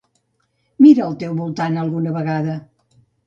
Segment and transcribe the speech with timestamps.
[0.85, 2.57] Mira al teu voltant alguna vegada.